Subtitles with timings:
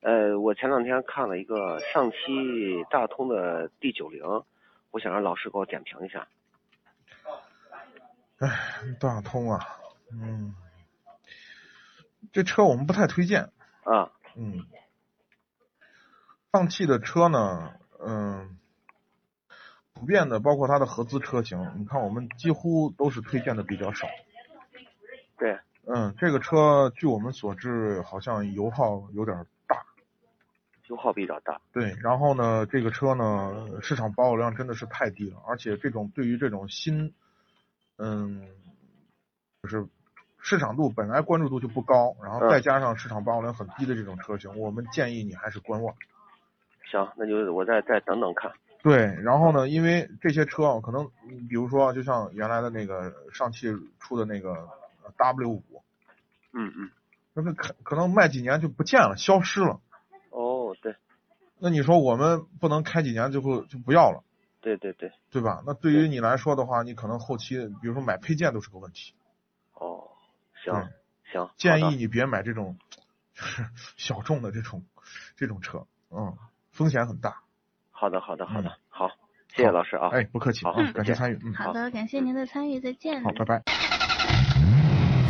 [0.00, 2.16] 呃，我前两天看了一个上汽
[2.88, 4.22] 大通的 D 九零，
[4.92, 6.28] 我想让老师给我点评一下。
[8.38, 8.48] 哎，
[9.00, 9.58] 大通啊，
[10.12, 10.54] 嗯，
[12.32, 13.50] 这车我们不太推荐，
[13.82, 14.64] 啊，嗯，
[16.52, 18.56] 上汽的车呢，嗯，
[19.94, 24.06] 普遍的包括它的合资车型，你看我们几乎都是推荐的比较少，
[25.36, 29.44] 对，嗯，这个车据我们所知，好像油耗有点
[30.98, 31.60] 耗比较大。
[31.72, 37.14] 对，然后呢，这个车呢，市场保有量真的是太低了，而且这种对于这种新，
[37.96, 38.46] 嗯，
[39.62, 39.86] 就是
[40.40, 45.94] 市场度本来关注度就不高，然后嗯再加上市场保有量很低的这种车型，我们建议你还是观望。
[46.90, 48.52] 行，那就我再再等等看。
[48.82, 53.66] 对，然后呢，因为这些车啊，可能嗯比如说，就像原来的那个上汽
[53.98, 54.52] 出的那个
[55.02, 55.82] 呃 W 五，
[56.52, 56.90] 嗯嗯。
[57.34, 59.80] 那个可可能卖几年就不见了，消失了。
[61.60, 64.22] 那你说我们不能开几年就不就不要了？
[64.60, 65.12] 对对对。
[65.30, 65.62] 对吧？
[65.66, 69.14] 那对于你来说的话，你可能后期比如说买配件都是个问题。
[69.74, 70.08] 哦，
[70.64, 70.74] 行
[71.30, 71.50] 行。
[71.56, 72.76] 建议你别买这种
[73.34, 73.64] 就是
[73.96, 74.84] 小众的这种
[75.36, 76.36] 这种车，嗯，
[76.70, 77.42] 风险很大。
[77.90, 79.08] 好的好的好的嗯，好，
[79.54, 80.08] 谢谢老师啊。
[80.10, 80.64] 哎，不客气
[80.94, 83.22] 感谢参与，嗯，好的，感谢您的参与，再见。
[83.22, 83.77] 好，拜拜。